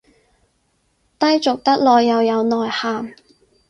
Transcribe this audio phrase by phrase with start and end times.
[1.19, 3.13] 低俗得來又有內涵